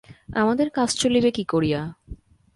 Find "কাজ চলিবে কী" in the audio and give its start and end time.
0.69-1.43